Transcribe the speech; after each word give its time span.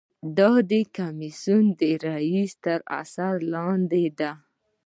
دا 0.37 0.51
د 0.71 0.73
کمیسیون 0.97 1.65
د 1.79 1.81
رییس 2.05 2.51
تر 2.65 2.79
اثر 3.01 3.33
لاندې 3.53 4.05
ده. 4.19 4.31